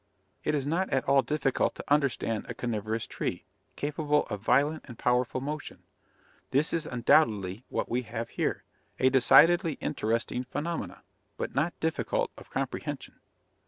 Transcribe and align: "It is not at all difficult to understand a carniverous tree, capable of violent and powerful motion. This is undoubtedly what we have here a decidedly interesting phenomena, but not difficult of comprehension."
"It 0.43 0.55
is 0.55 0.65
not 0.65 0.89
at 0.89 1.03
all 1.07 1.21
difficult 1.21 1.75
to 1.75 1.83
understand 1.87 2.47
a 2.49 2.55
carniverous 2.55 3.05
tree, 3.05 3.45
capable 3.75 4.23
of 4.31 4.41
violent 4.41 4.83
and 4.87 4.97
powerful 4.97 5.41
motion. 5.41 5.83
This 6.49 6.73
is 6.73 6.87
undoubtedly 6.87 7.65
what 7.69 7.87
we 7.87 8.01
have 8.01 8.29
here 8.29 8.63
a 8.97 9.11
decidedly 9.11 9.73
interesting 9.73 10.43
phenomena, 10.43 11.03
but 11.37 11.53
not 11.53 11.79
difficult 11.79 12.31
of 12.35 12.49
comprehension." 12.49 13.19